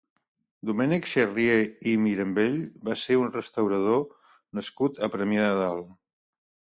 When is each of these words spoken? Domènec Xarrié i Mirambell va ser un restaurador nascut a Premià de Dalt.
Domènec 0.67 1.03
Xarrié 1.09 1.57
i 1.91 1.93
Mirambell 2.05 2.57
va 2.89 2.97
ser 3.03 3.19
un 3.25 3.29
restaurador 3.35 4.01
nascut 4.61 5.03
a 5.09 5.15
Premià 5.17 5.45
de 5.51 5.61
Dalt. 5.61 5.97